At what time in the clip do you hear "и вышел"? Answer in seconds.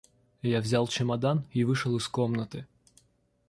1.51-1.95